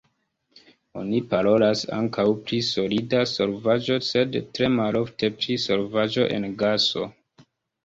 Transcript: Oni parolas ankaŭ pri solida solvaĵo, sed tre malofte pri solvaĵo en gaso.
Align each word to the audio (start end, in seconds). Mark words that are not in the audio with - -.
Oni 1.01 1.19
parolas 1.33 1.83
ankaŭ 1.97 2.25
pri 2.47 2.59
solida 2.69 3.21
solvaĵo, 3.33 3.99
sed 4.09 4.41
tre 4.57 4.73
malofte 4.81 5.31
pri 5.39 5.61
solvaĵo 5.69 6.27
en 6.41 6.51
gaso. 6.65 7.09